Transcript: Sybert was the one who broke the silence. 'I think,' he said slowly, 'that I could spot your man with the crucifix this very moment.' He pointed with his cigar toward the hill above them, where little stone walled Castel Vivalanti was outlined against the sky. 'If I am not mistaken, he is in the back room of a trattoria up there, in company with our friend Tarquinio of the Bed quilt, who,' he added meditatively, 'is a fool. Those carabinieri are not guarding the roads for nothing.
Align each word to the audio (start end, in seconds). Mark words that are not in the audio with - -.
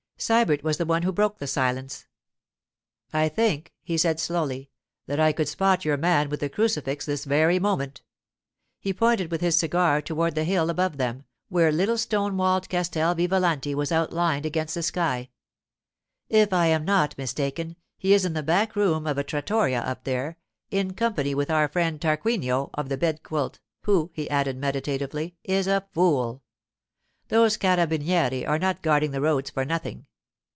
Sybert 0.21 0.61
was 0.61 0.77
the 0.77 0.85
one 0.85 1.01
who 1.01 1.11
broke 1.11 1.39
the 1.39 1.47
silence. 1.47 2.05
'I 3.11 3.29
think,' 3.29 3.73
he 3.81 3.97
said 3.97 4.19
slowly, 4.19 4.69
'that 5.07 5.19
I 5.19 5.31
could 5.31 5.47
spot 5.49 5.83
your 5.83 5.97
man 5.97 6.29
with 6.29 6.41
the 6.41 6.47
crucifix 6.47 7.07
this 7.07 7.25
very 7.25 7.57
moment.' 7.57 8.03
He 8.79 8.93
pointed 8.93 9.31
with 9.31 9.41
his 9.41 9.57
cigar 9.57 9.99
toward 9.99 10.35
the 10.35 10.43
hill 10.43 10.69
above 10.69 10.97
them, 10.97 11.23
where 11.49 11.71
little 11.71 11.97
stone 11.97 12.37
walled 12.37 12.69
Castel 12.69 13.15
Vivalanti 13.15 13.73
was 13.73 13.91
outlined 13.91 14.45
against 14.45 14.75
the 14.75 14.83
sky. 14.83 15.31
'If 16.29 16.53
I 16.53 16.67
am 16.67 16.85
not 16.85 17.17
mistaken, 17.17 17.75
he 17.97 18.13
is 18.13 18.23
in 18.23 18.33
the 18.33 18.43
back 18.43 18.75
room 18.75 19.07
of 19.07 19.17
a 19.17 19.23
trattoria 19.23 19.81
up 19.81 20.03
there, 20.03 20.37
in 20.69 20.93
company 20.93 21.33
with 21.33 21.49
our 21.49 21.67
friend 21.67 21.99
Tarquinio 21.99 22.69
of 22.75 22.89
the 22.89 22.97
Bed 22.97 23.23
quilt, 23.23 23.59
who,' 23.85 24.11
he 24.13 24.29
added 24.29 24.55
meditatively, 24.57 25.37
'is 25.43 25.65
a 25.65 25.87
fool. 25.95 26.43
Those 27.29 27.57
carabinieri 27.57 28.45
are 28.47 28.59
not 28.59 28.83
guarding 28.83 29.09
the 29.09 29.21
roads 29.21 29.49
for 29.49 29.65
nothing. 29.65 30.05